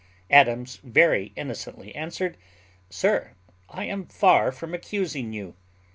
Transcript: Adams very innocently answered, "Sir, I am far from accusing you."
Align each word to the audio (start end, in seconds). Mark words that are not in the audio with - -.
Adams 0.31 0.77
very 0.77 1.31
innocently 1.35 1.93
answered, 1.93 2.35
"Sir, 2.89 3.33
I 3.69 3.83
am 3.85 4.07
far 4.07 4.51
from 4.51 4.73
accusing 4.73 5.31
you." 5.31 5.53